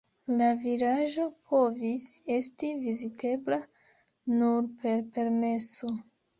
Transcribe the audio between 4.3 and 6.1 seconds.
nur per permeso.